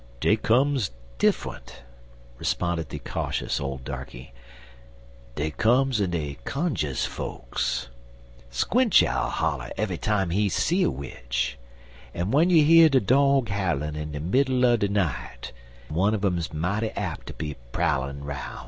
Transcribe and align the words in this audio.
"Dey 0.19 0.35
comes 0.35 0.89
diffunt," 1.19 1.83
responded 2.39 2.89
the 2.89 2.97
cautious 2.97 3.59
old 3.59 3.83
darkey. 3.85 4.33
"Dey 5.35 5.51
comes 5.51 6.01
en 6.01 6.09
dey 6.09 6.39
cunjus 6.43 7.05
fokes. 7.05 7.87
Squinch 8.49 9.03
owl 9.03 9.29
holler 9.29 9.69
eve'y 9.77 9.99
time 10.01 10.31
he 10.31 10.49
see 10.49 10.81
a 10.81 10.89
witch, 10.89 11.55
en 12.15 12.31
w'en 12.31 12.49
you 12.49 12.65
hear 12.65 12.89
de 12.89 12.99
dog 12.99 13.49
howlin' 13.49 13.95
in 13.95 14.11
de 14.13 14.19
middle 14.19 14.65
er 14.65 14.75
de 14.77 14.89
night, 14.89 15.51
one 15.87 16.15
un 16.15 16.25
um's 16.25 16.51
mighty 16.51 16.89
ap' 16.97 17.23
ter 17.25 17.33
be 17.37 17.55
prowlin' 17.71 18.23
'roun'. 18.23 18.57